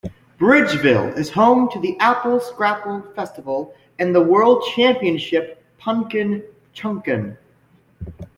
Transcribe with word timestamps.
Bridgeville 0.39 1.09
is 1.15 1.29
home 1.29 1.69
to 1.69 1.79
the 1.79 1.95
Apple 1.99 2.39
Scrapple 2.39 3.03
Festival 3.15 3.75
and 3.99 4.15
the 4.15 4.21
World 4.23 4.63
Championship 4.73 5.63
Punkin 5.77 6.43
Chunkin. 6.73 7.37